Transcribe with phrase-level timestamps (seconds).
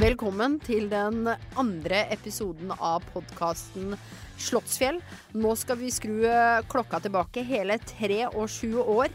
[0.00, 1.26] Velkommen til den
[1.60, 3.92] andre episoden av podkasten
[4.40, 4.96] Slottsfjell.
[5.36, 9.10] Nå skal vi skru eh, klokka tilbake hele tre og sju år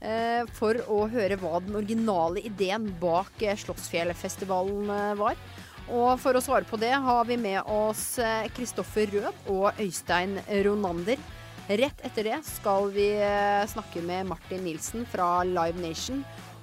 [0.00, 5.38] eh, for å høre hva den originale ideen bak eh, Slottsfjellfestivalen var.
[5.94, 8.16] Og for å svare på det har vi med oss
[8.56, 11.22] Kristoffer Rød og Øystein Ronander.
[11.66, 16.20] Rett etter det skal vi eh, snakke med Martin Nilsen fra Live Nation.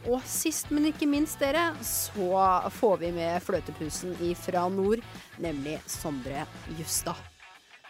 [0.07, 2.39] Og sist, men ikke minst, dere, så
[2.71, 5.03] får vi med fløtepusen fra nord,
[5.43, 6.45] nemlig Sondre
[6.79, 7.19] Justad.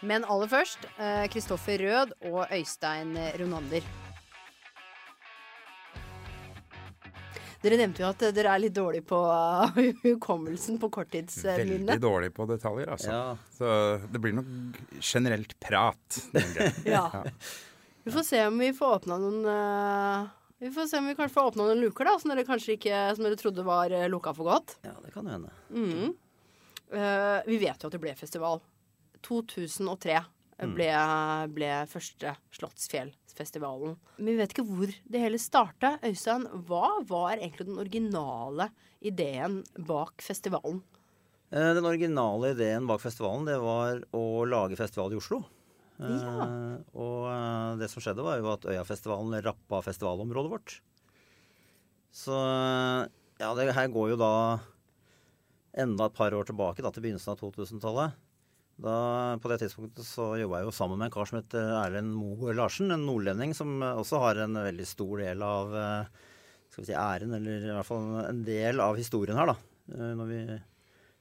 [0.02, 3.86] Men aller først eh, Kristoffer Rød og Øystein Ronander.
[7.64, 11.86] Dere nevnte jo at dere er litt dårlige på uh, hukommelsen, på korttidsminnet.
[11.88, 13.14] Veldig dårlig på detaljer, altså.
[13.14, 13.22] Ja.
[13.56, 13.70] Så
[14.12, 14.50] det blir nok
[15.00, 16.20] generelt prat.
[16.84, 17.08] Ja.
[18.04, 20.26] Vi får se om vi får åpna noen uh,
[20.60, 22.98] Vi får se om vi kanskje får åpna noen luker, da, som dere kanskje ikke
[23.16, 24.76] Som dere trodde var uh, lukka for godt.
[24.84, 25.54] ja, det kan hende.
[25.72, 26.12] Mm.
[26.92, 28.60] Uh, vi vet jo at det ble festival.
[29.24, 30.20] 2003
[30.58, 30.88] ble,
[31.54, 33.96] ble første Slottsfjellfestivalen.
[34.18, 35.96] Men vi vet ikke hvor det hele starta.
[36.06, 38.68] Øystein, hva var egentlig den originale
[39.02, 40.82] ideen bak festivalen?
[41.50, 45.42] Eh, Den originale ideen bak festivalen det var å lage festival i Oslo.
[46.00, 46.46] Eh, Ja.
[46.94, 50.80] og eh, det som skjedde, var jo at Øyafestivalen rappa festivalområdet vårt.
[52.14, 52.34] Så
[53.40, 54.32] ja, det her går jo da
[55.74, 58.14] enda et par år tilbake, da til begynnelsen av 2000-tallet.
[58.74, 62.10] Da, På det tidspunktet så jobba jeg jo sammen med en kar som het Erlend
[62.16, 66.22] Moe Larsen, en nordlending som også har en veldig stor del av eh,
[66.74, 69.56] skal vi si æren, eller i hvert fall en del av historien her, da,
[69.94, 70.40] eh, når vi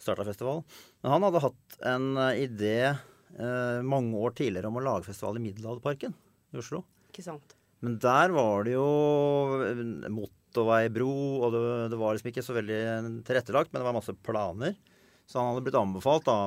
[0.02, 0.64] starta festival.
[1.04, 5.38] Men han hadde hatt en eh, idé eh, mange år tidligere om å lage festival
[5.38, 6.16] i Middelalderparken
[6.54, 6.82] i Oslo.
[7.12, 7.54] Ikke sant?
[7.86, 8.88] Men der var det jo
[10.16, 12.82] motorveibro, og det, det var liksom ikke så veldig
[13.28, 14.78] tilrettelagt, men det var masse planer.
[15.30, 16.38] Så han hadde blitt anbefalt da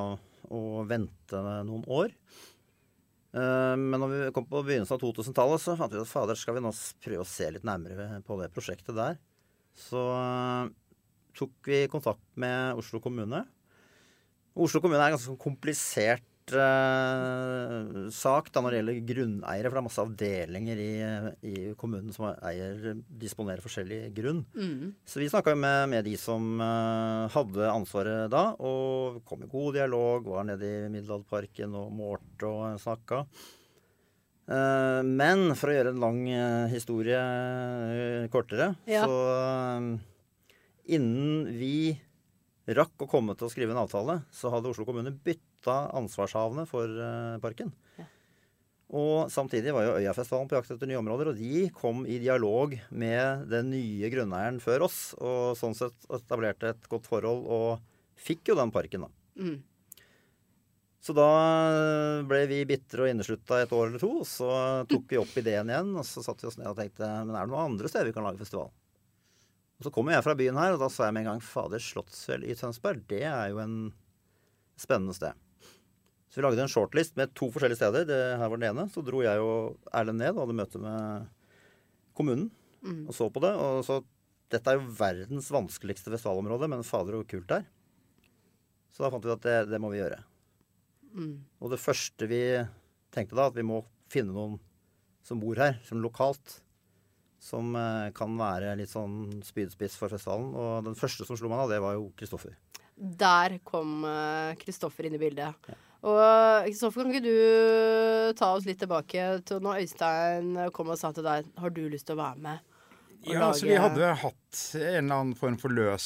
[0.53, 2.15] å vente noen år.
[3.37, 6.57] Eh, Men når vi kom på begynnelsen av 2000-tallet, så fant vi at fader, skal
[6.59, 6.73] vi nå
[7.05, 9.19] prøve å se litt nærmere på det prosjektet der.
[9.77, 10.71] Så eh,
[11.37, 13.45] tok vi kontakt med Oslo kommune.
[14.57, 16.25] Oslo kommune er en ganske sånn komplisert
[16.55, 20.91] eh, sak da når det gjelder grunneiere, for det er masse avdelinger i,
[21.51, 24.45] i kommunen som eier, disponerer forskjellig grunn.
[24.55, 24.95] Mm.
[25.03, 29.75] Så vi snakka med, med de som eh, hadde ansvaret da, og kom i god
[29.81, 33.25] dialog, var nede i Middelalderparken og målte og snakka.
[34.47, 39.03] Eh, men for å gjøre en lang eh, historie eh, kortere, Ja.
[39.03, 39.99] så
[40.87, 41.97] innen vi
[42.67, 46.91] rakk å komme til å skrive en avtale, så hadde Oslo kommune bytta ansvarshavende for
[46.91, 47.73] eh, parken.
[47.99, 48.07] Ja.
[48.97, 52.77] Og samtidig var jo Øyafestivalen på jakt etter nye områder, og de kom i dialog
[52.95, 57.81] med den nye grunneieren før oss, og sånn sett etablerte et godt forhold og
[58.17, 59.43] fikk jo den parken, da.
[59.43, 59.57] Mm.
[61.07, 61.27] Så da
[62.27, 64.51] ble vi bitre og inneslutta et år eller to, og så
[64.91, 67.47] tok vi opp ideen igjen, og så satte vi oss ned og tenkte men er
[67.47, 68.73] det noen andre steder vi kan lage festival?
[69.77, 71.83] Og så kommer jeg fra byen her, og da sa jeg med en gang fader,
[71.83, 73.77] Slottsfjell i Tønsberg, det er jo en
[74.81, 75.46] spennende sted.
[76.37, 78.03] Så vi lagde en shortlist med to forskjellige steder.
[78.05, 78.83] Det her var den ene.
[78.93, 81.31] Så dro jeg og Erlend ned og hadde møte med
[82.13, 82.51] kommunen
[82.87, 83.09] Mm.
[83.09, 83.55] og så på det.
[83.57, 84.03] Og så
[84.53, 87.65] Dette er jo verdens vanskeligste festivalområde, men fader så kult der.
[88.95, 90.21] Så da fant vi ut at det, det må vi gjøre.
[91.17, 91.33] Mm.
[91.59, 92.39] Og det første vi
[93.11, 93.81] tenkte da, at vi må
[94.13, 94.61] finne noen
[95.27, 96.61] som bor her, som lokalt.
[97.43, 100.55] Som eh, kan være litt sånn spydspiss for festivalen.
[100.55, 102.55] Og den første som slo meg da, det var jo Kristoffer.
[102.95, 104.07] Der kom
[104.63, 105.75] Kristoffer inn i bildet.
[106.05, 111.11] Og Kristoffer, kan ikke du ta oss litt tilbake til når Øystein kom og sa
[111.17, 112.59] til deg Har du lyst til å være med?
[113.27, 116.05] og Ja, altså Vi lage- hadde hatt en eller annen form for løs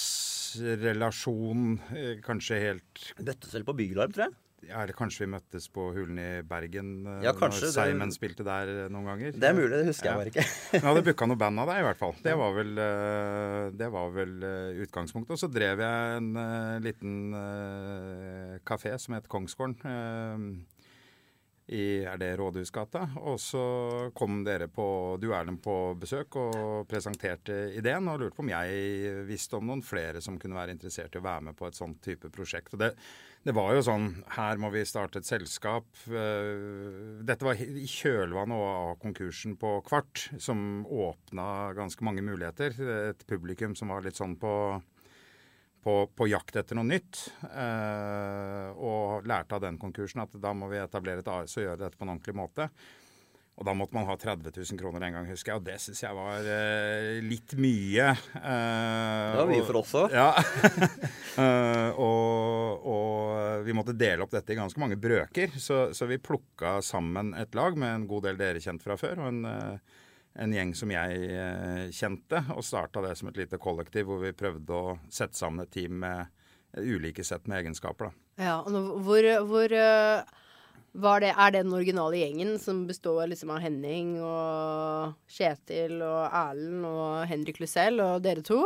[0.80, 4.34] relasjon, eh, kanskje helt Dette selv på Bylarm, tror jeg.
[4.68, 8.44] Ja, Eller kanskje vi møttes på Hulen i Bergen eh, Ja, kanskje, når Seimen spilte
[8.46, 9.32] der eh, noen ganger.
[9.36, 10.16] Det er mulig, det husker Ja.
[10.16, 10.44] jeg bare ikke.
[10.80, 12.14] Vi hadde booka noe band av deg, i hvert fall.
[12.24, 14.34] Det var vel, eh, det var vel
[14.84, 15.36] utgangspunktet.
[15.36, 16.30] Og så drev jeg en
[16.84, 17.16] liten
[18.68, 20.60] kafé som het Kongsgården.
[21.70, 23.04] I er det Rådhusgata.
[23.22, 23.62] Og så
[24.16, 24.84] kom dere på
[25.22, 29.84] du Erlend på besøk og presenterte ideen og lurte på om jeg visste om noen
[29.86, 32.74] flere som kunne være interessert i å være med på et sånt type prosjekt.
[32.74, 32.92] Og det,
[33.46, 35.88] det var jo sånn Her må vi starte et selskap.
[36.10, 42.74] Eh, Dette var i kjølvannet av konkursen på Kvart, som åpna ganske mange muligheter.
[43.12, 44.52] Et publikum som var litt sånn på
[45.84, 47.26] på, på jakt etter noe nytt.
[47.50, 51.80] Eh, og lærte av den konkursen at da må vi etablere et AS og gjøre
[51.86, 52.66] dette på en ordentlig måte.
[53.60, 55.60] Og da måtte man ha 30 000 kroner en gang, husker jeg.
[55.60, 58.06] Og det syns jeg var eh, litt mye.
[58.40, 60.14] Eh, Det var mye for oss òg.
[60.16, 60.30] Ja.
[61.40, 65.52] Eh, og, og vi måtte dele opp dette i ganske mange brøker.
[65.62, 69.22] Så, så vi plukka sammen et lag med en god del dere kjent fra før.
[69.22, 69.78] og en...
[70.38, 74.32] en gjeng som jeg eh, kjente, og starta det som et lite kollektiv hvor vi
[74.36, 76.26] prøvde å sette sammen et team med
[76.76, 78.10] eh, ulike sett med egenskaper.
[78.10, 78.44] Da.
[78.44, 80.22] Ja, og hvor, hvor eh,
[80.92, 86.22] var det, Er det den originale gjengen som består liksom av Henning og Kjetil og
[86.30, 88.64] Erlend og Henrik Lucell og dere to?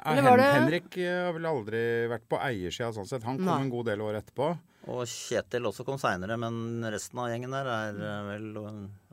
[0.00, 3.22] Eller var det- Henrik har vel aldri vært på eiersida sånn sett.
[3.28, 3.60] Han kom Nei.
[3.66, 4.48] en god del år etterpå.
[4.88, 7.98] Og Kjetil også kom seinere, men resten av gjengen der er
[8.30, 8.48] vel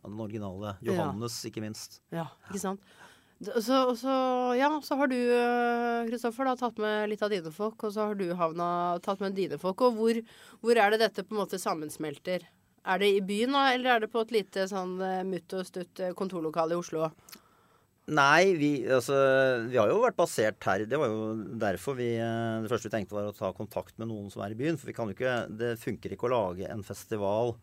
[0.08, 0.76] den originale.
[0.86, 2.02] Johannes, ikke minst.
[2.16, 2.96] Ja, ikke sant?
[3.38, 4.14] Så, så,
[4.58, 5.18] ja, så har du,
[6.10, 9.60] Kristoffer, tatt med litt av dine folk, og så har du havna, tatt med dine
[9.62, 9.84] folk.
[9.86, 10.22] Og hvor,
[10.64, 12.48] hvor er det dette på en måte sammensmelter?
[12.88, 15.68] Er det i byen, da, eller er det på et lite sånn eh, mutt og
[15.68, 17.10] stutt eh, kontorlokale i Oslo?
[18.08, 19.18] Nei, vi, altså,
[19.68, 20.86] vi har jo vært basert her.
[20.88, 24.08] Det var jo derfor vi eh, Det første vi tenkte var å ta kontakt med
[24.08, 24.80] noen som er i byen.
[24.80, 27.58] For vi kan jo ikke Det funker ikke å lage en festival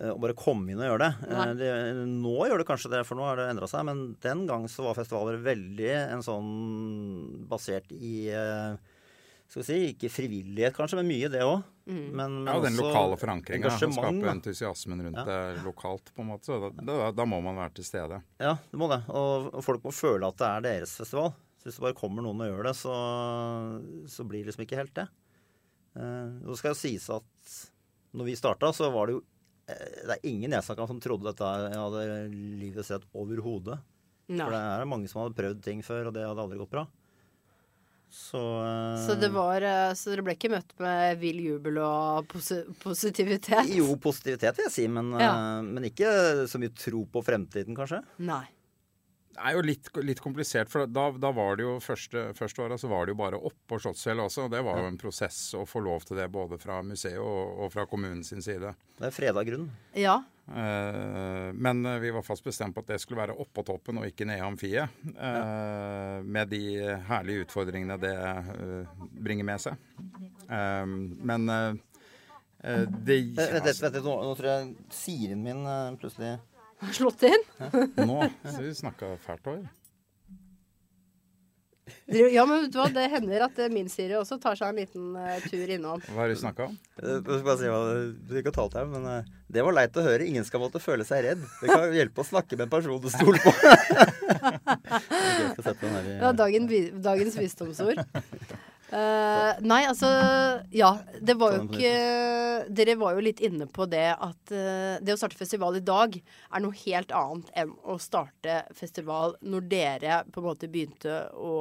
[0.00, 1.12] eh, og bare komme inn og gjøre det.
[1.32, 1.72] Eh, det.
[2.12, 3.84] Nå gjør det kanskje det, for nå har det endra seg.
[3.88, 6.50] Men den gang så var festivaler veldig en sånn
[7.50, 8.74] basert i eh,
[9.52, 11.60] Skal vi si ikke frivillighet kanskje, men mye det òg.
[11.84, 13.68] Men, men Ja, den lokale forankringa.
[13.76, 15.24] Skape entusiasmen rundt Ja.
[15.28, 16.46] det lokalt, på en måte.
[16.48, 18.22] Så da, da, da må man være til stede.
[18.40, 19.02] Ja, det må det.
[19.12, 21.34] Og, folk må føle at det er deres festival.
[21.60, 22.94] Så hvis det bare kommer noen og gjør det, så,
[24.10, 25.04] så blir det liksom ikke helt det.
[26.00, 27.58] Eh, Nå skal jo sies at
[28.16, 29.22] når vi starta, så var det jo
[29.66, 32.02] Det er ingen jeg snakka med som trodde dette hadde
[32.60, 33.78] livet sett overhodet.
[34.32, 36.86] For det er mange som hadde prøvd ting før, og det hadde aldri gått bra.
[38.12, 42.26] Så, eh, Så, det var, eh, så dere ble ikke møtt med vill jubel og
[42.28, 43.70] posi positivitet?
[43.72, 45.30] Jo, positivitet vil jeg si, men, Ja.
[45.32, 48.02] eh, men ikke så mye tro på fremtiden, kanskje.
[48.18, 48.44] Nei.
[49.32, 52.80] Det er jo litt, litt komplisert, for da, da var det jo første, første året
[52.82, 54.44] så var det jo bare oppå Slottsfjellet også.
[54.44, 57.62] og Det var jo en prosess å få lov til det både fra museet og,
[57.64, 58.74] og fra kommunen sin side.
[58.98, 59.70] Det er freda grunn.
[59.96, 60.18] Ja.
[60.52, 64.08] Eh, men eh, vi var fast bestemt på at det skulle være oppå toppen og
[64.10, 65.00] ikke nede i amfiet.
[65.14, 66.62] eh, Med de
[67.08, 69.80] herlige utfordringene det eh, bringer med seg.
[70.44, 70.84] Eh,
[71.32, 71.72] men eh,
[73.08, 75.64] det Vent vet du, nå, tror jeg Siren min
[75.98, 76.36] plutselig
[76.90, 77.44] Slått inn?
[78.02, 79.62] Nå så du snakka fælt òg.
[82.12, 84.78] Ja, men vet du hva, det hender at eh, min Siri også tar seg en
[84.80, 86.02] liten uh, tur innom.
[86.12, 86.74] Hva har du snakka om?
[87.00, 87.80] Eh, Jeg skal bare si hva
[88.28, 90.26] du ikke har talt her, men uh, det var leit å høre.
[90.28, 91.42] Ingen skal måtte føle seg redd.
[91.60, 93.54] Det kan hjelpe å snakke med en person du stoler på.
[95.62, 96.68] Det var dagen,
[97.02, 97.98] dagens visdomsord.
[98.92, 100.08] Eh, nei, altså
[100.76, 101.92] Ja, det var jo ikke
[102.76, 106.18] Dere var jo litt inne på det at uh, det å starte festival i dag
[106.20, 111.54] er noe helt annet enn å starte festival når dere på en måte begynte å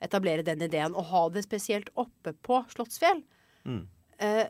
[0.00, 3.20] etablere den ideen og ha det spesielt oppe på Slottsfjell.
[3.68, 3.84] Mm.
[4.18, 4.46] Uh,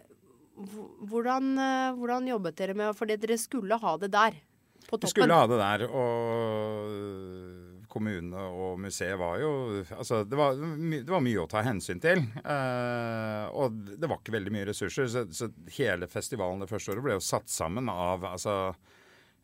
[1.11, 1.50] hvordan,
[1.99, 4.38] hvordan jobbet dere med Fordi dere skulle ha det der.
[4.87, 5.11] På Vi toppen.
[5.12, 7.68] skulle ha det der, og
[7.99, 9.53] kommune og museet var jo
[9.99, 12.23] Altså, det var, my- det var mye å ta hensyn til.
[12.43, 17.05] Eh, og det var ikke veldig mye ressurser, så, så hele festivalen det første året
[17.05, 18.55] ble jo satt sammen av altså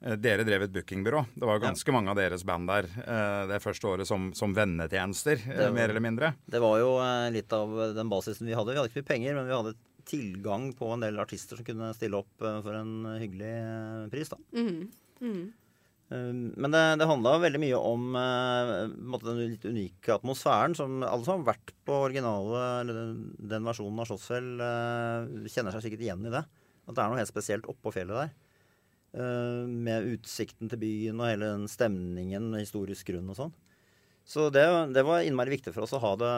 [0.05, 1.25] eh, dere drev et bookingbyrå.
[1.35, 5.41] Det var ganske mange av deres band der eh, det første året som, som vennetjenester,
[5.44, 6.32] eh, Det var- mer eller mindre.
[6.46, 8.73] Det var jo eh, litt av den basisen vi hadde.
[8.75, 11.87] Vi hadde ikke mye penger, men vi hadde tilgang på en del artister som kunne
[11.96, 12.91] stille opp for en
[13.23, 13.55] hyggelig
[14.13, 14.29] pris.
[14.29, 14.37] da.
[14.53, 14.89] Mhm.
[15.25, 15.44] Mhm.
[16.13, 18.73] Um, Men det, det handla veldig mye om eh,
[19.08, 20.77] måte den litt unike atmosfæren.
[20.77, 25.75] som Alle som har vært på originale, eller den, den versjonen av Slottsfjell, eh, kjenner
[25.75, 26.44] seg sikkert igjen i det.
[26.84, 28.34] At det er noe helt spesielt oppå fjellet der.
[29.15, 33.55] Eh, med utsikten til byen og hele den stemningen med historisk grunn og sånn.
[34.25, 34.65] Så det,
[34.96, 36.34] det var innmari viktig for oss å ha det,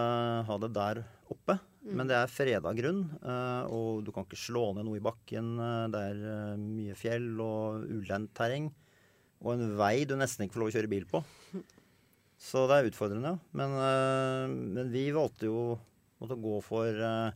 [0.49, 1.59] ha det der oppe.
[1.87, 5.53] Men det er freda grunn, eh, og du kan ikke slå ned noe i bakken.
[5.93, 8.73] Det er mye fjell og ulendt terreng.
[9.45, 11.23] Og en vei du nesten ikke får lov å kjøre bil på.
[12.41, 13.37] Så det er utfordrende.
[13.57, 15.77] Men, øh, men vi valgte jo
[16.21, 17.33] måtte gå for øh,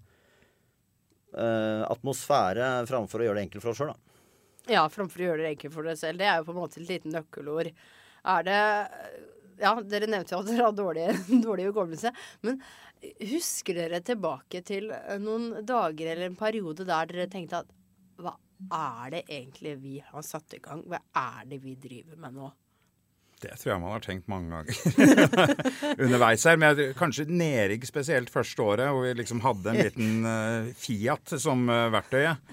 [1.37, 4.07] øh, atmosfære framfor å gjøre det enkelt for oss sjøl, da.
[4.71, 6.21] Ja, framfor å gjøre det enkelt for deg selv.
[6.21, 7.73] Det er jo på en måte et lite nøkkelord.
[8.37, 8.63] Er det
[9.61, 11.09] Ja, dere nevnte jo at dere har dårlig,
[11.47, 12.13] dårlig hukommelse.
[12.47, 12.61] Men
[13.31, 17.75] husker dere tilbake til eh, noen dager eller en periode der dere tenkte at
[18.21, 18.35] hva
[18.69, 20.83] er det egentlig vi har satt i gang?
[20.89, 22.51] Hva er det vi driver med nå?
[23.41, 24.75] Det tror jeg man har tenkt mange ganger
[26.05, 26.59] underveis her.
[26.61, 31.39] Men jeg, kanskje Nerig spesielt første året, hvor vi liksom hadde en liten uh, Fiat
[31.41, 32.53] som uh, verktøyet.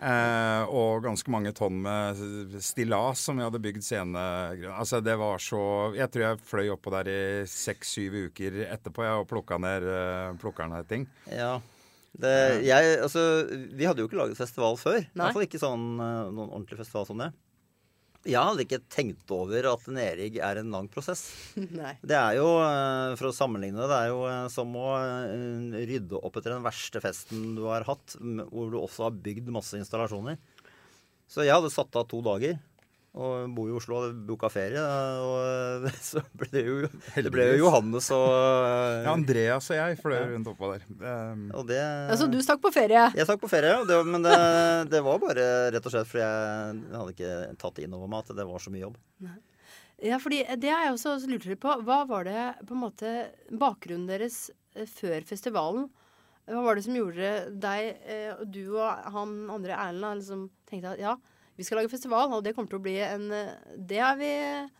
[0.00, 2.20] Uh, og ganske mange tonn med
[2.64, 4.22] stillas som vi hadde bygd scene.
[4.72, 9.18] Altså det var så Jeg tror jeg fløy oppå der i seks-syv uker etterpå jeg,
[9.18, 11.04] og plukka ned, uh, plukka ned ting.
[11.28, 11.58] Ja.
[12.10, 12.32] Det,
[12.66, 14.98] jeg, altså, vi hadde jo ikke laget festival før.
[15.04, 17.30] I hvert fall ikke sånn, eh, noen ordentlig festival som det.
[18.28, 21.22] Jeg hadde ikke tenkt over at en Erig er en lang prosess.
[21.80, 21.94] Nei.
[22.04, 24.88] Det er jo, eh, for å sammenligne det, det er jo eh, som å
[25.92, 28.18] rydde opp etter den verste festen du har hatt,
[28.50, 30.36] hvor du også har bygd masse installasjoner.
[31.30, 32.58] Så jeg hadde satt av to dager.
[33.10, 34.78] Og bor i Oslo og booka ferie.
[34.78, 40.18] Og så ble det jo Det ble jo Johannes og Ja, Andreas og jeg fløy
[40.36, 40.84] rundt oppå der.
[41.02, 43.08] Um, Og det Altså, du stakk på ferie.
[43.18, 44.36] Jeg stakk på ferie, det, men det,
[44.92, 48.36] det var bare rett og slett fordi jeg hadde ikke tatt inn over meg at
[48.38, 49.00] det var så mye jobb.
[50.00, 51.74] Ja, fordi det er jeg også lurt litt på.
[51.84, 53.10] Hva var det på en måte
[53.50, 54.46] bakgrunnen deres
[54.78, 55.90] eh, før festivalen?
[56.48, 60.94] Hva var det som gjorde deg eh, og du og han andre Erlend liksom tenkte
[60.94, 61.18] at ja,
[61.60, 64.30] vi skal lage festival, og det kommer til å bli en eh, Det har vi,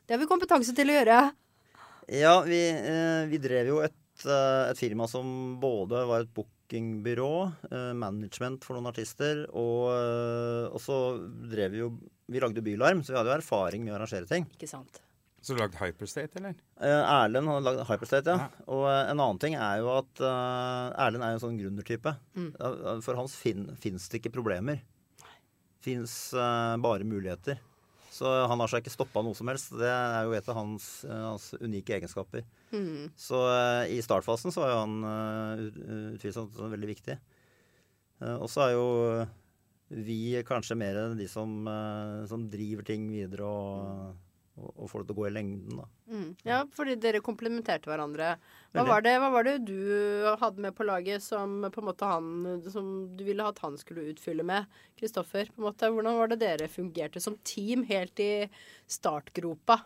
[0.06, 1.18] det har vi kompetanse til å gjøre.
[2.16, 7.34] Ja, vi, eh, vi drev jo et, eh, et firma som både var et bookingbyrå,
[7.99, 9.90] management for noen artister, og,
[10.70, 10.96] og så
[11.52, 11.92] drev vi jo
[12.30, 14.44] Vi lagde Bylarm, så vi hadde jo erfaring med å arrangere ting.
[14.54, 15.00] Ikke sant?
[15.40, 16.56] så du lagde Hyperstate, eller?
[16.84, 18.49] Eh, Erlend har lagd Hyperstate, ja.
[18.68, 22.12] Og eh, en annen ting er jo at Erlend er jo en sånn gründertype.
[22.37, 22.50] Mm.
[23.06, 24.82] For hans fin, fins det ikke problemer.
[25.80, 27.56] Fins bare muligheter.
[28.10, 29.70] Så han har seg ikke stoppa noe som helst.
[29.80, 32.42] Det er jo et av hans, eh, hans unike egenskaper.
[32.68, 33.06] Mm.
[33.16, 35.62] Så uh, i startfasen så var jo han uh,
[36.18, 37.16] utvilsomt veldig viktig.
[38.20, 38.88] Uh, og så er jo
[39.90, 44.12] vi kanskje mer de som, eh, som driver ting videre og,
[44.60, 45.86] og, få det til å gå i lengden, da.
[46.10, 46.28] Mm.
[46.46, 48.34] Ja, fordi dere komplementerte hverandre.
[48.74, 52.90] Hva var, det, hva var det du hadde med på laget som på han Som
[53.18, 54.68] du ville at han skulle utfylle med?
[54.98, 55.50] Kristoffer.
[55.56, 58.46] Hvordan var det dere fungerte som team helt i
[58.86, 59.80] startgropa?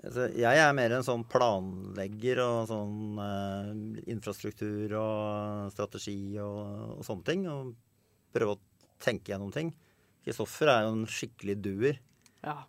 [0.00, 3.72] Altså, jeg er mer en sånn planlegger og sånn eh,
[4.14, 7.46] infrastruktur og strategi og, og sånne ting.
[7.52, 7.74] Og
[8.32, 8.60] prøve å
[9.02, 9.74] tenke gjennom ting.
[10.24, 12.04] Kristoffer er jo en skikkelig doer,
[12.44, 12.62] Ja.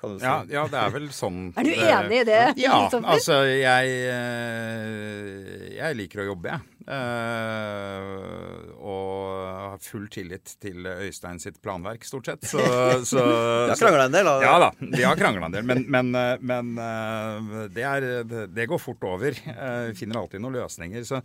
[0.00, 0.24] Kan du si.
[0.26, 3.96] Ja, ja, det er vel sånn Er du det- enig i det, Ja, altså jeg
[4.12, 6.70] eh, Jeg liker å jobbe, jeg.
[6.84, 9.38] Uh, og
[9.74, 12.44] har full tillit til Øystein sitt planverk, stort sett.
[12.44, 12.60] Så,
[13.10, 14.28] så, Vi har krangla en del.
[14.28, 14.34] da.
[14.44, 18.08] Ja da, vi har krangla en del, men, men, eh, men uh, det, er,
[18.52, 19.32] det- går fort over.
[19.48, 21.04] Uh, finner alltid noen løsninger.
[21.08, 21.22] Så,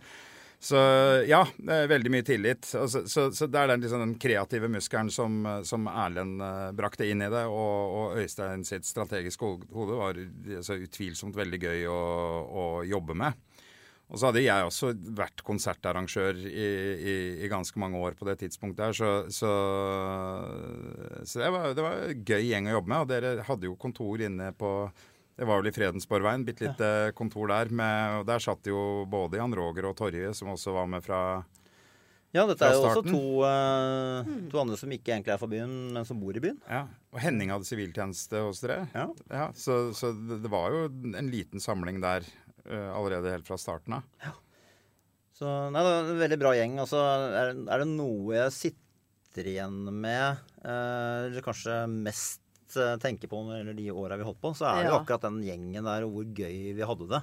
[0.60, 0.80] så
[1.24, 2.66] ja, veldig mye tillit.
[2.68, 7.08] Så, så, så det er den, liksom, den kreative muskelen som, som Erlend eh, brakte
[7.08, 11.86] inn i det, og, og Øystein sitt strategiske ho- hode var altså, utvilsomt veldig gøy
[11.88, 12.00] å,
[12.44, 13.40] å jobbe med.
[14.10, 17.12] Og så hadde jeg også vært konsertarrangør i, i,
[17.46, 19.52] i ganske mange år på det tidspunktet her, så, så,
[21.22, 23.04] så det, var, det var en gøy gjeng å jobbe med.
[23.04, 24.72] Og dere hadde jo kontor inne på
[25.40, 27.70] Det var vel i Fredensborgveien, bitte lite kontor der.
[27.72, 31.20] Med, og der satt jo både Jan Roger og Torje, som også var med fra
[32.36, 35.72] Ja, dette er jo også to, uh, to andre som ikke egentlig er fra byen,
[35.96, 36.58] men som bor i byen.
[36.68, 38.84] Ja, og Henning hadde siviltjeneste hos dere.
[38.92, 39.48] Ja.
[39.56, 40.84] så så det, det var jo
[41.16, 42.28] en liten samling der
[42.68, 44.04] uh, allerede helt fra starten av.
[44.20, 44.36] Ja.
[45.40, 46.76] Så nei, det er en veldig bra gjeng.
[46.84, 47.00] Altså,
[47.32, 52.44] er, er det noe jeg sitter igjen med, uh, eller kanskje mest
[52.76, 55.00] eh, tenker på når de åra vi holdt på, så er det jo Ja.
[55.02, 57.22] akkurat den gjengen der og hvor gøy vi hadde det.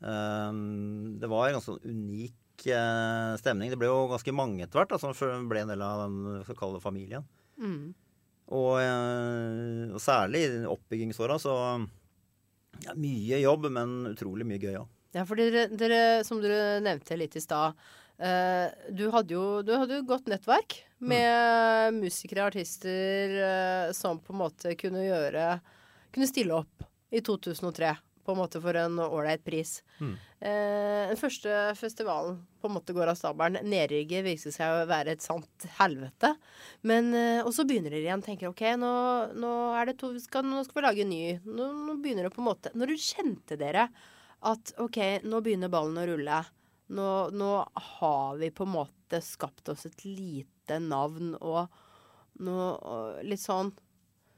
[0.00, 3.70] Um, det var en ganske sånn unik eh, stemning.
[3.72, 6.82] Det ble jo ganske mange etter hvert da, som ble en del av den såkalte
[6.84, 7.24] familien.
[7.56, 7.94] Mm.
[8.52, 11.54] Og, eh, og særlig i oppbyggingsåra så
[12.84, 14.88] ja, Mye jobb, men utrolig mye gøy òg.
[15.16, 17.72] Ja, for dere, dere, som dere nevnte litt i stad,
[18.18, 24.20] eh, du hadde jo du hadde jo godt nettverk med musikere og artister eh, som
[24.22, 25.56] på en måte kunne gjøre
[26.14, 27.90] Kunne stille opp i 2003
[28.24, 29.82] på en måte for en ålreit pris.
[30.40, 33.60] Eh, den første festivalen på en måte går av stabelen.
[33.68, 36.32] Nedrigget viser seg å være et sant helvete.
[36.88, 37.12] Men
[37.44, 38.24] Og så begynner dere igjen.
[38.24, 38.94] Tenker OK, nå,
[39.36, 39.52] nå
[39.86, 41.22] det to skal, Nå skal vi lage en ny.
[41.44, 43.90] Nå, nå begynner det på en måte Når du kjente dere
[44.46, 46.42] at OK, nå begynner ballen å rulle.
[46.94, 51.66] Nå, nå har vi på en måte skapt oss et lite navn og
[52.44, 53.72] noe og Litt sånn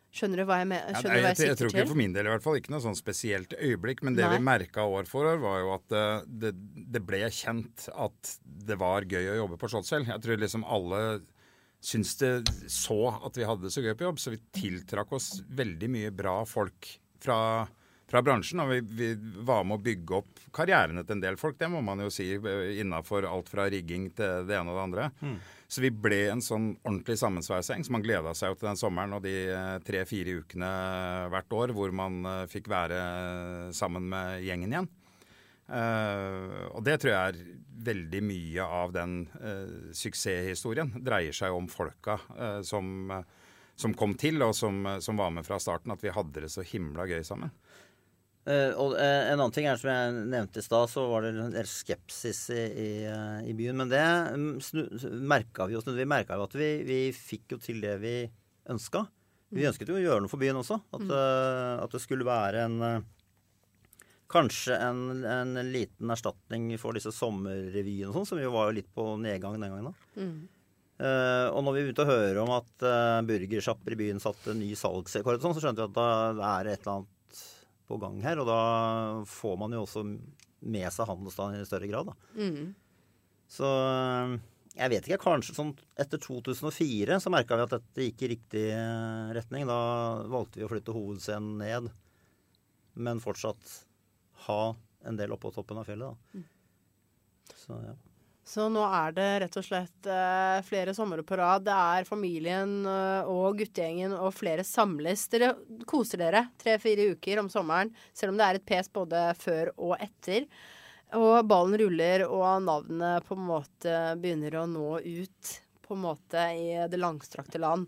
[0.09, 0.89] Skjønner du hva jeg mener?
[0.89, 2.57] Ja, Skjønner du jeg, jeg, jeg jeg tror ikke for min del i hvert fall
[2.57, 4.39] ikke noe sånn spesielt øyeblikk, men det Nei.
[4.39, 6.53] vi merka år for år, var jo at eh, det,
[6.97, 10.09] det ble kjent at det var gøy å jobbe på Slottsfjell.
[10.09, 11.03] Jeg tror liksom alle
[11.85, 12.33] syns det
[12.73, 15.29] så at vi hadde det så gøy på jobb, så vi tiltrakk oss
[15.61, 16.89] veldig mye bra folk
[17.23, 17.39] fra
[18.09, 18.63] fra bransjen.
[18.65, 19.11] Og vi, vi,
[19.47, 22.31] var med å bygge opp karrierene til en del folk, det må man jo si.
[22.81, 25.09] Innafor alt fra rigging til det ene og det andre.
[25.21, 25.39] Mm.
[25.69, 27.85] Så vi ble en sånn ordentlig sammensveisa gjeng.
[27.85, 29.35] Så man gleda seg jo til den sommeren og de
[29.85, 30.71] tre-fire ukene
[31.35, 33.03] hvert år hvor man fikk være
[33.77, 34.91] sammen med gjengen igjen.
[35.69, 37.57] Uh, og det tror jeg er
[37.89, 40.95] veldig mye av den uh, suksesshistorien.
[41.05, 43.13] Dreier seg om folka uh, som,
[43.77, 45.93] som, kom til, og som, som, var med fra starten.
[45.93, 47.53] At vi hadde det så himla gøy sammen.
[48.49, 51.69] Og En annen ting er som jeg nevnte i stad, så var det en del
[51.69, 52.89] skepsis i, i,
[53.51, 53.77] i byen.
[53.83, 55.83] Men det mm, merka vi jo.
[55.85, 58.17] Vi merka jo at vi, vi, fikk jo til det vi
[58.73, 59.05] ønska.
[59.53, 59.69] Vi mm.
[59.73, 60.81] ønsket jo å gjøre noe for byen også.
[60.97, 61.15] At, mm.
[61.85, 62.83] at det skulle være en
[64.29, 68.91] Kanskje en, en, liten erstatning for disse sommerrevyene og sånn, som jo var jo litt
[68.93, 69.89] på nedgang den gangen.
[69.89, 70.21] da.
[70.21, 70.35] Mm.
[70.99, 74.73] Uh, og når vi begynte å høre om at uh, burgersjapper i byen satte ny
[74.77, 77.15] salgsrekord, sånn, så skjønte vi at da er det et eller annet
[77.89, 78.43] på gang her.
[78.43, 78.61] Og da
[79.29, 82.13] får man jo også med seg handelsstanden i større grad.
[82.13, 82.39] da.
[82.39, 82.71] Mm.
[83.49, 84.37] Så uh,
[84.79, 85.23] jeg vet ikke.
[85.25, 88.67] Kanskje sånn etter 2004 så merka vi at dette gikk i riktig
[89.37, 89.67] retning.
[89.71, 89.81] Da
[90.31, 91.89] valgte vi å flytte hovedscenen ned,
[92.99, 93.73] men fortsatt
[94.47, 94.63] ha
[95.09, 96.15] en del oppå toppen av fjellet.
[96.15, 96.39] Da.
[96.39, 96.47] Mm.
[97.59, 97.97] Så, ja.
[98.49, 101.67] Så nå er det rett og slett eh, flere somre på rad.
[101.67, 105.27] Det er familien uh, og guttegjengen og flere samles.
[105.29, 105.51] Dere
[105.89, 109.99] koser dere tre-fire uker om sommeren, selv om det er et pes både før og
[110.01, 110.49] etter.
[111.19, 115.53] Og ballen ruller, og navnet på en måte begynner å nå ut
[115.85, 117.85] på en måte i det langstrakte land.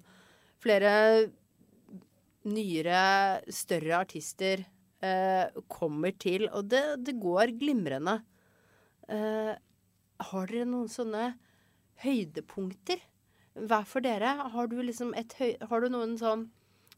[0.61, 0.93] Flere
[2.49, 3.01] nyere,
[3.53, 4.67] større artister
[5.05, 6.47] eh, kommer til.
[6.53, 8.19] Og det, det går glimrende.
[9.09, 9.53] Eh,
[10.31, 11.33] har dere noen sånne
[12.05, 13.01] høydepunkter
[13.55, 14.37] hver for dere?
[14.55, 15.55] Har du liksom høy...
[15.71, 16.49] Har du noen sånn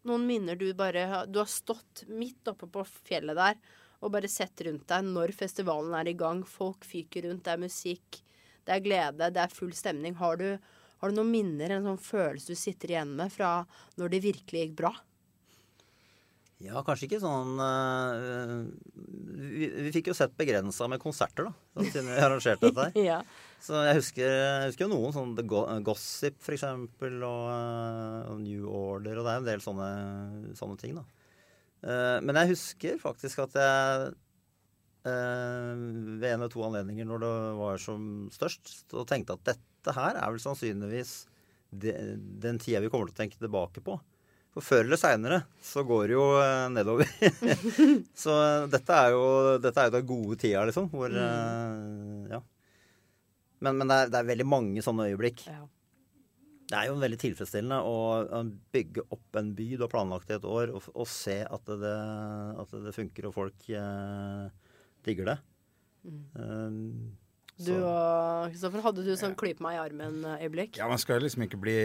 [0.09, 3.61] noen minner du bare Du har stått midt oppe på fjellet der
[4.03, 6.41] og bare sett rundt deg når festivalen er i gang.
[6.43, 8.19] Folk fyker rundt, det er musikk,
[8.67, 10.17] det er glede, det er full stemning.
[10.19, 10.49] Har du,
[10.99, 13.61] har du noen minner, en sånn følelse du sitter igjen med fra
[14.01, 14.93] når det virkelig gikk bra?
[16.63, 18.63] Ja, kanskje ikke sånn uh,
[18.95, 23.01] vi, vi, fikk jo sett begrensa med konserter, da, sånn siden vi arrangerte dette her.
[23.11, 23.17] ja.
[23.63, 25.45] Så jeg husker, jeg husker, jo noen sånn The
[25.87, 29.89] Gossip, for eksempel, og, uh, New Order, og det er en del sånne,
[30.59, 31.07] sånne ting, da.
[31.83, 34.13] Uh, men jeg husker faktisk at jeg
[35.03, 40.15] ved en eller to anledninger når det var som størst, så tenkte at dette her
[40.15, 41.15] er vel sannsynligvis
[41.73, 41.91] de,
[42.39, 43.97] den tida vi kommer til å tenke tilbake på.
[44.53, 47.09] For før eller seinere så går det jo eh, nedover.
[48.25, 48.35] så
[48.69, 49.23] dette er jo
[49.65, 50.91] dette er jo den gode tida, liksom.
[50.93, 51.21] Hvor mm.
[51.23, 52.43] Eh, ja.
[53.63, 55.47] Men, men det, er, det, er, veldig mange sånne øyeblikk.
[55.49, 55.65] Ja.
[56.73, 60.45] Det er jo veldig tilfredsstillende å bygge opp en by du har planlagt i et
[60.49, 61.97] år, og, og se at det,
[62.63, 64.47] at det, funker og folk eh,
[65.07, 65.39] digger det.
[66.03, 66.23] Mm.
[66.37, 66.87] Um,
[67.67, 70.79] du og Kristoffer, hadde du sånn klype meg i armen-øyeblikk?
[70.81, 71.77] Ja, man skal liksom ikke bli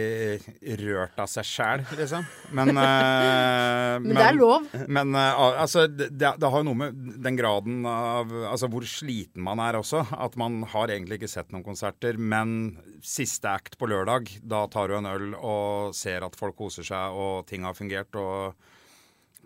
[0.80, 2.26] rørt av seg sjæl, liksom.
[2.56, 4.68] Men, uh, men, men det er lov.
[4.86, 9.42] Men uh, altså, det, det, har jo noe med den graden av Altså hvor sliten
[9.44, 10.02] man er også.
[10.16, 14.90] At man har egentlig ikke sett noen konserter, men siste act på lørdag, da tar
[14.90, 18.14] du en øl og ser at folk koser seg og ting har fungert.
[18.18, 18.58] og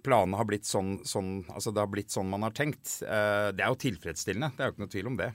[0.03, 2.97] planene har blitt sånn, sånn, altså det har blitt sånn man har tenkt.
[2.99, 5.29] Det er jo tilfredsstillende, det er jo ikke noe tvil om det.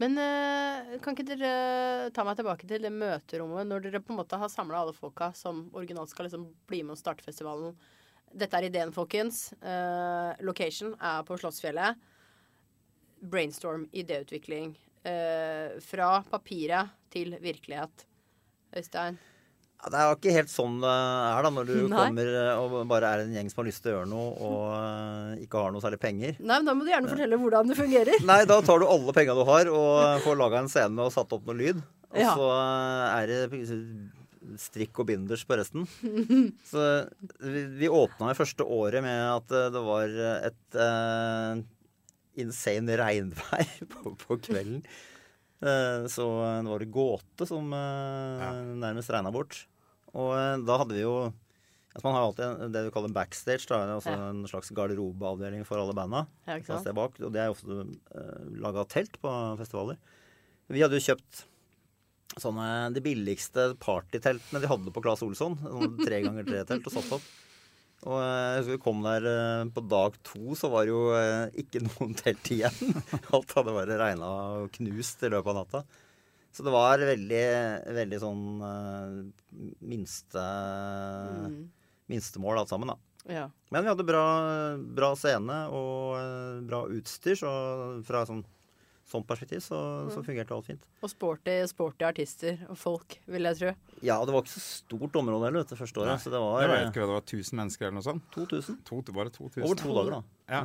[0.00, 4.20] Men uh, kan ikke dere ta meg tilbake til det møterommet når dere på en
[4.22, 7.74] måte har samla alle folka som originalt skal liksom bli med og starte festivalen?
[8.30, 9.50] Dette er ideen, folkens.
[9.60, 11.98] Uh, location er på Slottsfjellet.
[13.20, 14.72] Brainstorm, idéutvikling.
[15.04, 18.06] Uh, fra papiret til virkelighet.
[18.76, 19.18] Øystein?
[19.80, 22.04] Ja, det er jo ikke helt sånn det er da, når du Nei.
[22.10, 24.64] kommer eh, og bare er en gjeng som har lyst til å gjøre noe og
[24.76, 26.36] eh, ikke har noe særlig penger.
[26.36, 28.24] Nei, men Da må du gjerne fortelle hvordan det fungerer.
[28.30, 31.32] Nei, da tar du alle penga du har og får laga en scene og satt
[31.36, 31.80] opp noe lyd.
[32.10, 32.34] Og ja.
[32.36, 35.86] så er det strikk og binders på resten.
[36.70, 36.86] Så
[37.38, 41.62] vi, vi åpna det første året med at eh, det var et uh,
[42.42, 44.82] insane regnvær på, på kvelden.
[45.60, 46.24] Så
[46.64, 48.48] det var gåte som ja.
[48.80, 49.58] nærmest regna bort.
[50.18, 51.14] Og eh, da hadde vi jo
[51.90, 53.66] altså Man har alltid det du kaller backstage.
[53.66, 54.30] Da, altså ja.
[54.30, 56.24] En slags garderobeavdeling for alle banda.
[56.46, 56.60] Ja,
[56.94, 59.98] bak, og det er ofte uh, laga telt på festivaler.
[60.70, 61.44] Vi hadde jo kjøpt
[62.38, 65.58] sånne de billigste partyteltene de hadde på Claes Olsson.
[65.64, 67.26] Sånn tre ganger tre-telt og satt opp.
[68.06, 69.26] Og eh, jeg husker vi kom der
[69.74, 71.02] på dag to, så var det jo
[71.64, 73.02] ikke noen telt igjen.
[73.34, 74.30] Alt hadde bare regna
[74.62, 75.82] og knust i løpet av natta.
[76.50, 77.44] Så det var veldig,
[77.94, 79.20] veldig sånn uh,
[79.86, 81.60] minste mm.
[82.10, 82.98] minstemål alt sammen, da.
[83.28, 83.50] Ja.
[83.68, 84.24] Men vi hadde bra,
[84.96, 87.50] bra scene og eh, bra utstyr, så
[88.06, 88.40] fra sånn,
[89.10, 89.78] sånn perspektiv så,
[90.10, 90.86] så fungerte alt fint.
[91.04, 93.74] Og sporty, sporty artister og folk, vil jeg tro.
[94.00, 96.14] Ja, og det var ikke så stort område heller det første året.
[96.14, 98.08] Nei, Så det var, Jeg vet eh, ikke hva det var, 1000 mennesker eller noe
[98.08, 98.30] sånt?
[98.38, 98.80] 2000.
[98.88, 99.66] To, bare 2000.
[99.68, 100.22] Over to dager, da.
[100.56, 100.64] Ja.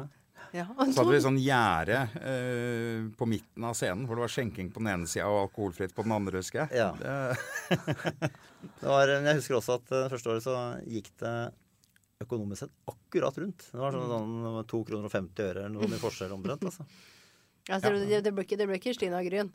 [0.53, 0.65] Ja.
[0.77, 4.83] Så hadde vi sånn gjerde eh, på midten av scenen, hvor det var skjenking på
[4.83, 6.83] den ene sida og alkoholfritt på den andre, husker jeg.
[6.83, 6.91] Ja.
[6.99, 8.31] Det,
[8.65, 10.55] Det var, men jeg husker også at det første året så
[10.89, 11.35] gikk det
[12.23, 13.67] økonomisk sett akkurat rundt.
[13.71, 16.65] Det var sånn, sånn 2 kroner og 50 øre eller noe i forskjell omtrent.
[16.65, 16.87] Altså.
[17.65, 19.51] Altså, det, det ble ikke, det ble ikke Stina Gryn.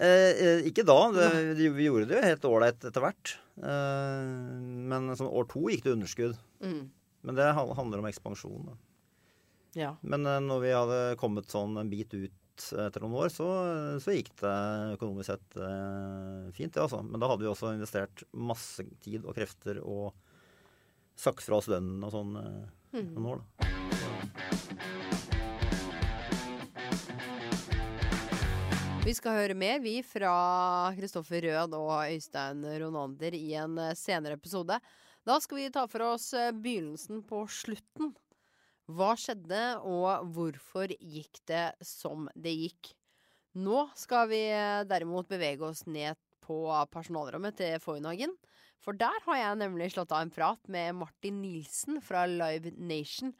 [0.00, 0.98] Eh, eh, ikke da.
[1.14, 3.34] Det, vi, vi gjorde det jo helt ålreit etter hvert.
[3.60, 4.30] Eh,
[4.92, 6.38] men sånn år to gikk det underskudd.
[6.64, 6.82] Mm.
[7.22, 8.70] Men det handler om ekspansjon.
[8.70, 8.78] Da.
[9.78, 9.94] Ja.
[10.02, 12.38] Men eh, når vi hadde kommet sånn en bit ut
[12.76, 13.46] etter noen år, så,
[14.02, 14.56] så gikk det
[14.98, 17.00] økonomisk sett eh, fint, det altså.
[17.06, 20.12] Men da hadde vi også investert masse tid og krefter og
[21.18, 23.72] sagt fra oss lønnen og sånn eh, noen år, da.
[29.02, 30.32] Vi skal høre mer, vi, fra
[30.94, 34.76] Kristoffer Rød og Øystein Ronander i en eh, senere episode.
[35.26, 38.12] Da skal vi ta for oss eh, begynnelsen på slutten.
[38.90, 42.90] Hva skjedde, og hvorfor gikk det som det gikk?
[43.62, 48.32] Nå skal vi eh, derimot bevege oss ned på personalrommet til Foynhagen.
[48.82, 53.30] For der har jeg nemlig slått av en prat med Martin Nilsen fra Live Nation,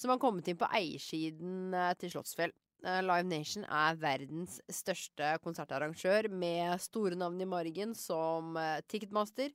[0.00, 2.56] som har kommet inn på eiersiden eh, til Slottsfjell.
[2.86, 8.56] Eh, Live Nation er verdens største konsertarrangør med store navn i margen som
[8.88, 9.52] Ticketmaster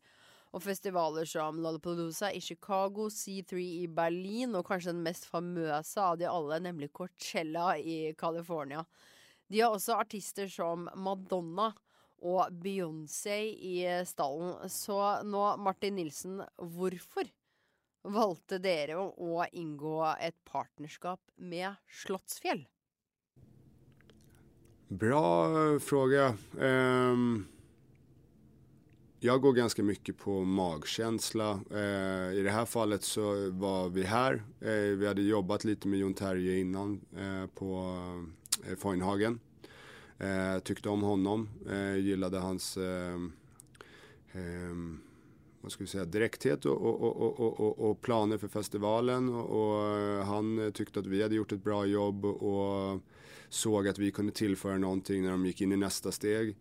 [0.52, 6.18] og festivaler som Lollapalooza i Chicago, C3 i Berlin og kanskje den mest famøse av
[6.20, 8.84] de alle, nemlig Coachella i California.
[9.52, 11.72] De har også artister som Madonna
[12.22, 14.60] og Beyoncé i stallen.
[14.70, 17.32] Så nå, Martin Nilsen, hvorfor
[18.12, 22.64] valgte dere å inngå et partnerskap med Slottsfjell?
[24.92, 26.34] Bra fråga.
[26.60, 27.48] Ehm,
[29.24, 31.60] jag går ganska mycket på magkänsla.
[31.72, 34.44] Eh, I det här fallet så var vi här.
[34.60, 37.98] Eh, vi hade jobbat lite med Jon Terje innan eh, på
[38.70, 39.40] eh, Foynhagen.
[40.18, 43.20] Eh, tyckte om honom, eh, gillade hans eh,
[45.62, 49.30] vad ska vi säga, direkthet och, och, och, och, planer för festivalen.
[49.30, 53.02] Och, han tyckte att vi hade gjort ett bra jobb och
[53.54, 56.58] såg att vi kunde tillföra någonting när de gick in i nästa steg.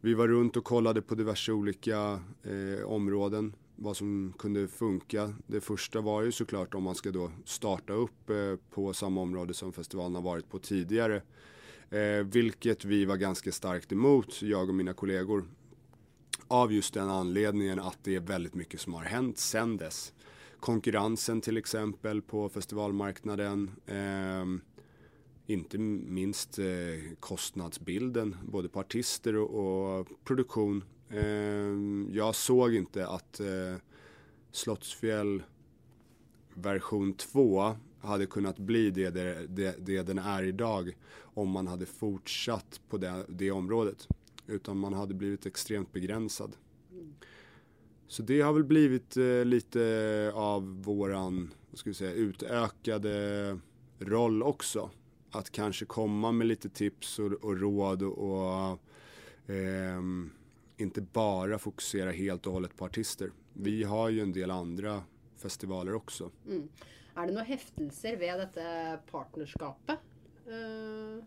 [0.00, 5.34] Vi var runt och kollade på diverse olika eh, områden, vad som kunde funka.
[5.46, 9.54] Det första var ju såklart om man ska då starta upp eh, på samma område
[9.54, 11.22] som festivalen har varit på tidigare.
[11.90, 15.44] Eh, vilket vi var ganska starkt emot, jag och mina kollegor.
[16.48, 20.12] Av just den anledningen att det är väldigt mycket som har hänt sen dess.
[20.60, 23.70] Konkurrensen till exempel på festivalmarknaden.
[23.86, 24.60] ehm,
[25.46, 26.64] inte minst eh,
[27.20, 30.84] kostnadsbilden, både på artister och, och produktion.
[31.10, 33.76] Ehm, jag såg inte att eh,
[34.52, 35.42] Slottsfjäll
[36.54, 39.46] version 2 hade kunnat bli det, det,
[39.78, 44.08] det, den är idag om man hade fortsatt på det, det området.
[44.46, 46.56] Utan man hade blivit extremt begränsad.
[48.06, 51.94] Så det har väl blivit eh, lite av våran, vad ska vi
[53.98, 54.90] roll också.
[55.34, 58.78] Att kanske komma med lite tips och, och råd och,
[59.46, 60.30] ehm,
[60.76, 63.30] inte bara fokusera helt och hållet på artister.
[63.52, 65.02] Vi har ju en del andra
[65.36, 66.30] festivaler också.
[67.14, 68.64] Er det noen heftelser ved dette
[69.10, 70.00] partnerskapet
[70.50, 71.20] eh,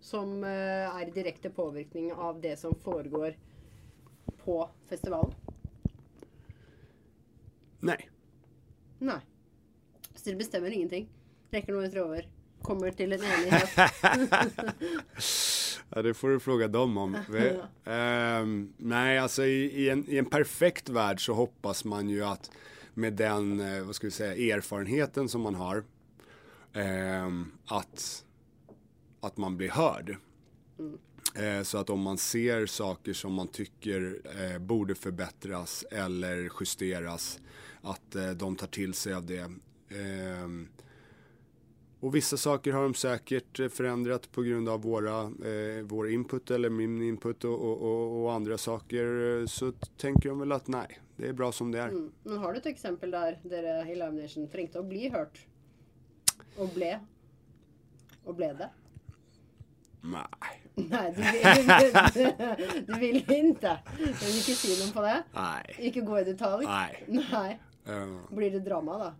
[0.00, 3.36] som eh, er i direkte påvirkning av det som foregår
[4.44, 4.56] på
[4.88, 5.34] festivalen?
[7.84, 7.98] Nei.
[9.04, 9.20] Nei.
[10.14, 11.10] Så dere bestemmer ingenting?
[11.52, 12.30] Rekker noen tråder?
[12.64, 13.68] Kommer til en enighet?
[15.94, 17.16] Ja, det får du fråga dem om.
[17.84, 22.50] Ehm, nej, alltså i, i, en, i en perfekt värld så hoppas man ju att
[22.94, 25.84] med den, eh, vad ska vi säga, erfarenheten som man har,
[26.72, 28.24] ehm, att,
[29.20, 30.16] att man blir hörd.
[31.34, 37.40] Eh, så att om man ser saker som man tycker eh, borde förbättras eller justeras,
[37.82, 39.50] att eh, de tar till sig av det.
[42.04, 46.50] Och vissa saker har de säkert forandret förändrat på grund av våra, eh, vår input
[46.50, 49.40] eller min input och, och, och, och andra saker.
[49.40, 51.88] eh, Så tänker de väl att nej, det är bra som det är.
[51.88, 52.12] Mm.
[52.22, 55.40] Men har du et eksempel der dere i Live Nation trengte å bli hørt?
[56.58, 56.98] Og ble?
[58.26, 58.68] Og ble det?
[60.02, 63.78] Nej, Nei, du vil, du vil ikke.
[63.96, 65.16] Du vil ikke si noe på det?
[65.34, 65.76] Nei.
[65.88, 66.66] Ikke gå i detalj?
[66.68, 67.20] Nei.
[67.32, 67.50] Nei.
[67.88, 69.12] Eh, Blir det drama, da?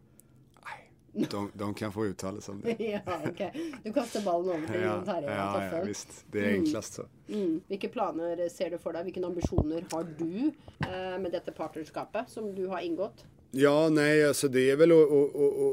[1.14, 2.74] De, de kan få uttale seg om det.
[2.94, 3.42] ja, ok.
[3.84, 5.30] Du kaster ballen over til Ja, Jon Terje.
[5.30, 6.16] ja, og ja, visst.
[6.32, 7.06] Det er enklest så.
[7.28, 7.60] Mm.
[7.70, 9.06] Hvilke planer ser du for deg?
[9.08, 13.24] Hvilke ambisjoner har du eh, med dette partnerskapet som du har inngått?
[13.54, 15.68] Ja, nei, altså det er vel å, å, å,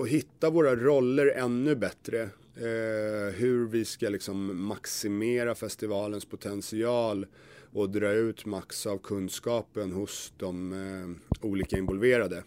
[0.00, 2.28] å hitta våre roller ännu bedre.
[2.60, 7.22] Eh, hur vi skal liksom maksimere festivalens potensial
[7.70, 12.42] og dra ut maks av kunnskapen hos de eh, olika involverade.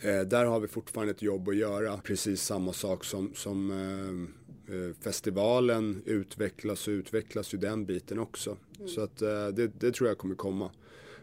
[0.00, 1.98] Eh, där har vi fortfarande ett jobb att göra.
[1.98, 8.56] Precis samma sak som, som eh, eh, festivalen utvecklas och utvecklas ju den biten också.
[8.86, 10.70] Så att eh, det, det tror jag kommer komma.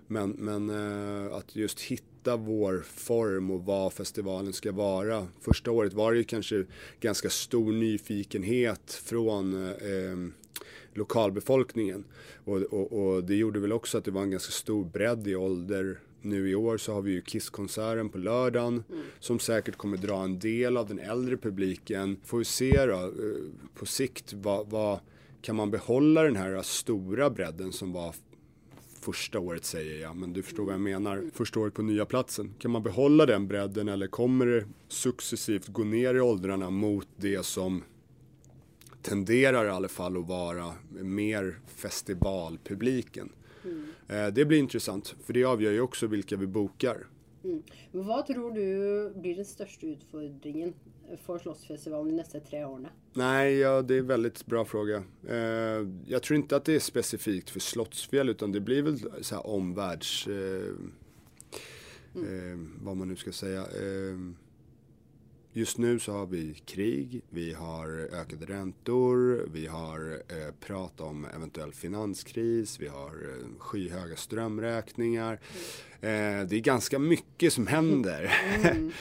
[0.07, 5.27] Men, men eh, att just hitta vår form och vad festivalen ska vara.
[5.41, 6.65] Första året var det ju kanske
[6.99, 10.33] ganska stor nyfikenhet från eh,
[10.93, 12.03] lokalbefolkningen.
[12.45, 15.35] Och, och, och det gjorde väl också att det var en ganska stor bredd i
[15.35, 15.99] ålder.
[16.25, 18.83] Nu i år så har vi ju Kisskonserten på lördagen
[19.19, 22.17] som säkert kommer dra en del av den äldre publiken.
[22.23, 23.09] Får vi se då eh,
[23.75, 24.99] på sikt vad, vad
[25.41, 28.15] kan man behålla den här stora bredden som var
[29.03, 31.23] första året säger jag, men du förstår vad jag menar.
[31.33, 32.53] Första året på nya platsen.
[32.59, 37.45] Kan man behålla den bredden eller kommer det successivt gå ner i åldrarna mot det
[37.45, 37.83] som
[39.01, 43.29] tenderar i alla fall att vara mer festivalpubliken.
[43.63, 43.71] Eh,
[44.35, 47.05] Det blir intressant, for det avgjør jo også hvilke vi bokar.
[47.91, 48.67] Hva tror du
[49.19, 50.71] blir den største utfordringen
[51.25, 52.93] for Slottsfestivalen de neste tre årene?
[53.19, 55.03] Nei, ja, det er en veldig bra fråga.
[55.27, 59.41] Eh, jeg tror ikke at det er spesifikt for Slottsfjell, utan det blir vel så
[60.31, 60.71] Eh,
[62.15, 62.23] mm.
[62.23, 63.67] Eh, hva vad man nu skal säga.
[65.55, 71.25] Just nu så har vi krig, vi har ökade räntor, vi har eh, prat om
[71.35, 75.33] eventuell finanskris, vi har eh, skyhöga strömräkningar.
[76.01, 76.09] Eh,
[76.47, 78.33] det är ganska mycket som händer.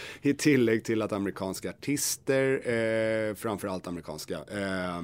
[0.22, 5.02] I tillägg till att amerikanska artister, eh, framförallt amerikanska, eh,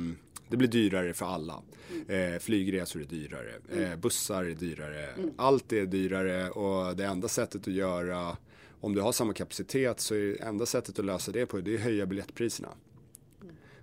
[0.49, 1.63] det blir dyrare för alla.
[2.09, 7.61] Eh, flygresor är dyrare, eh, bussar är dyrare, allt är dyrare och det enda sättet
[7.69, 8.37] att göra,
[8.81, 11.75] om du har samme kapasitet så är enda sättet att lösa det på det är
[11.75, 12.69] att höja biljettpriserna.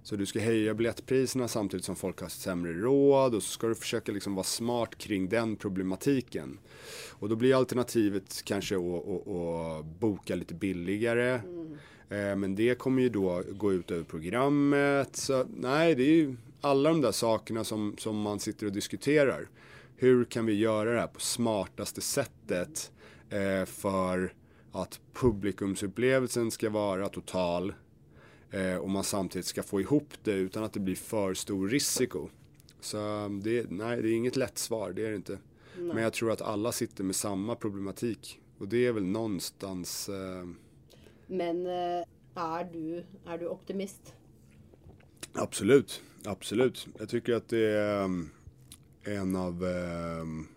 [0.03, 3.75] Så du ska höja biljettpriserna samtidigt som folk har sämre råd och så ska du
[3.75, 6.60] försöka liksom vara smart kring den problematiken.
[7.12, 11.34] Och då blir alternativet att, att boka lite billigare.
[12.10, 15.15] Eh, Men det kommer ju då gå ut över programmet.
[15.15, 19.47] Så nej, det är ju alla de där sakerna som, som man sitter och diskuterar.
[19.95, 22.91] Hur kan vi göra det här på smartaste sättet
[23.29, 24.34] eh, för
[24.75, 27.73] att publikumsupplevelsen ska vara total
[28.51, 32.29] eh, och man samtidigt ska få ihop det utan att det blir för stor risiko.
[32.79, 35.38] Så um, det, nej, det är inget lätt svar, det är det inte.
[35.77, 38.39] Men jag tror att alla sitter med samma problematik.
[38.57, 40.09] Och det är väl någonstans...
[40.09, 40.47] Eh,
[41.27, 42.03] Men eh,
[42.35, 44.13] er du, er du optimist?
[45.33, 46.88] absolut, absolut.
[46.99, 48.29] Jag tycker att det är um,
[49.03, 50.47] en av, um,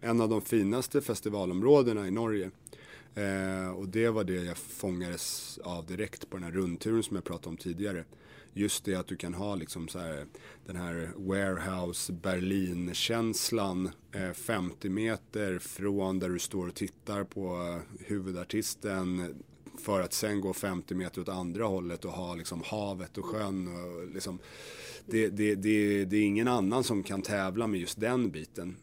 [0.00, 2.50] en av de finaste festivalområdena i Norge.
[3.16, 7.24] Eh, och det var det jag fångades av direkt på den här rundturen som jag
[7.24, 8.04] pratade om tidigare.
[8.52, 10.26] Just det att du kan ha liksom så här,
[10.66, 19.34] den här warehouse Berlin-känslan eh, 50 meter från där du står och tittar på huvudartisten
[19.78, 23.68] för att sen gå 50 meter åt andra hållet och ha liksom havet och sjön.
[23.68, 24.38] Och liksom,
[25.06, 28.76] det, det, det, det är ingen annan som kan tävla med just den biten.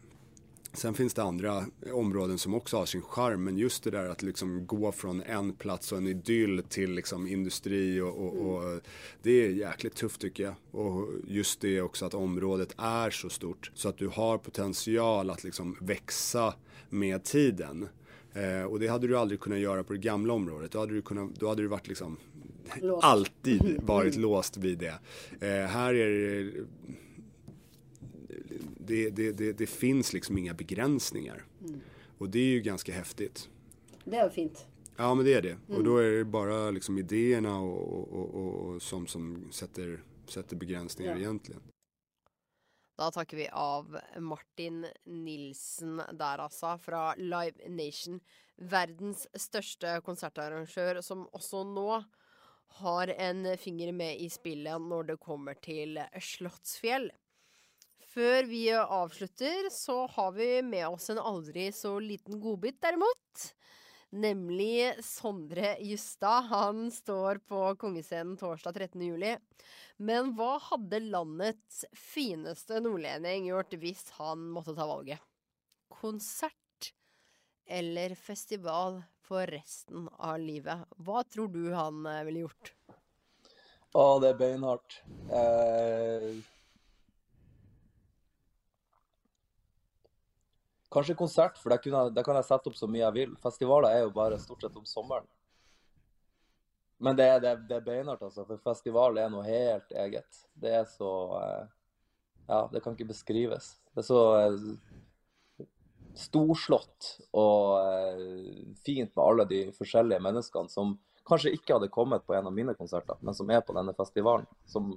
[0.74, 4.22] Sen finns det andra områden som också har sin charm, men just det där att
[4.22, 8.80] liksom gå från en plats och en idyll till liksom industri och, och, och
[9.22, 10.54] det är jäkligt tufft tycker jag.
[10.70, 15.44] Och just det också att området är så stort så att du har potential att
[15.44, 16.54] liksom växa
[16.90, 17.88] med tiden.
[18.32, 20.70] Eh, och det hade du aldrig kunnat göra på det gamla området.
[20.72, 22.16] Då hade du, kunnat, då hade du varit liksom
[22.80, 23.04] Låst.
[23.04, 24.98] alltid varit låst vid det.
[25.46, 26.52] Eh, här är det
[28.78, 31.44] det, det, det, det finns liksom inga begränsningar.
[32.18, 33.48] Och det är ju ganska häftigt.
[34.04, 34.66] Det jo fint.
[34.96, 35.56] Ja men det är det.
[35.68, 40.56] Och då är det bara liksom idéerna och, och, och, och som, som sätter, sätter
[40.56, 41.18] begränsningar Ja.
[41.18, 41.62] egentligen.
[42.96, 48.20] Da takker vi av Martin Nilsen der, altså, fra Live Nation.
[48.56, 52.04] Verdens største konsertarrangør, som også nå
[52.78, 57.10] har en finger med i spillet når det kommer til Slottsfjell.
[58.14, 63.46] Før vi avslutter, så har vi med oss en aldri så liten godbit, derimot.
[64.14, 66.46] Nemlig Sondre Justad.
[66.52, 69.02] Han står på Kongescenen torsdag 13.
[69.02, 69.32] juli.
[69.98, 75.18] Men hva hadde landets fineste nordlending gjort hvis han måtte ta valget?
[75.90, 76.92] Konsert
[77.66, 80.86] eller festival for resten av livet.
[81.02, 82.74] Hva tror du han eh, ville gjort?
[83.94, 85.00] Å, det er beinhardt.
[85.34, 86.34] Eh,
[90.94, 93.38] kanskje konsert, for der kan jeg sette opp så mye jeg vil.
[93.42, 95.26] Festivaler er jo bare stort sett om sommeren.
[97.04, 98.46] Men det, det, det er beinhardt, altså.
[98.48, 100.44] For festival er noe helt eget.
[100.54, 101.64] Det er så eh,
[102.48, 103.74] Ja, det kan ikke beskrives.
[103.92, 105.66] Det er så eh,
[106.14, 110.94] storslått og eh, fint med alle de forskjellige menneskene som
[111.26, 114.46] kanskje ikke hadde kommet på en av mine konserter, men som er på denne festivalen.
[114.70, 114.94] Som,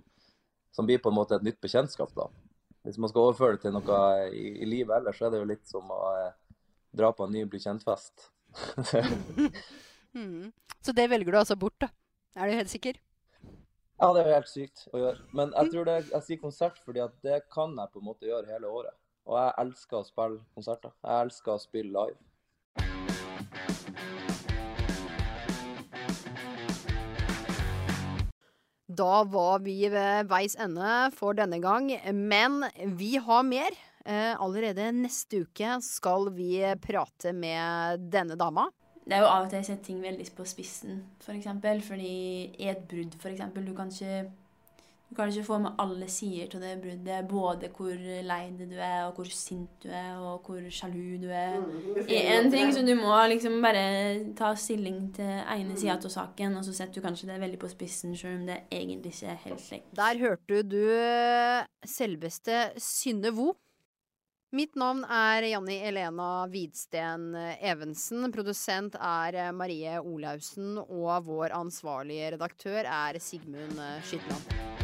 [0.76, 2.28] som blir på en måte et nytt bekjentskap, da.
[2.88, 3.96] Hvis man skal overføre det til noe
[4.32, 6.30] i, i livet ellers, så er det jo litt som å eh,
[6.96, 8.30] dra på en ny bli kjent-fest.
[10.16, 10.54] mm.
[10.80, 11.92] Så det velger du altså bort, da?
[12.40, 12.96] Er du helt sikker?
[13.98, 15.20] Ja, det er jo helt sykt å gjøre.
[15.36, 18.30] Men jeg tror det, jeg sier konsert fordi at det kan jeg på en måte
[18.30, 18.96] gjøre hele året.
[19.28, 20.96] Og jeg elsker å spille konserter.
[21.04, 22.22] Jeg elsker å spille live.
[28.98, 32.64] Da var vi ved veis ende for denne gang, men
[32.98, 33.76] vi har mer.
[34.08, 38.70] Eh, allerede neste uke skal vi prate med denne dama.
[39.08, 41.84] Det er jo av og til jeg setter ting veldig på spissen, for eksempel.
[41.84, 42.16] Fordi
[42.58, 44.26] i et brudd, for eksempel, du kan ikke
[45.08, 47.28] du kan ikke få med alle sider til det bruddet.
[47.30, 47.94] Både hvor
[48.28, 51.62] lei du er, og hvor sint du er, og hvor sjalu du er.
[52.12, 56.58] I en ting, Så du må liksom bare ta stilling til ene sida av saken,
[56.60, 59.40] og så setter du kanskje det veldig på spissen, sjøl om det egentlig ikke er
[59.46, 59.88] helt slik.
[59.96, 63.54] Der hørte du eh, selveste Synne Vo.
[64.56, 68.28] Mitt navn er Janni Elena Hvidsten Evensen.
[68.32, 74.77] Produsent er eh, Marie Olaussen, og vår ansvarlige redaktør er Sigmund eh, Skytland.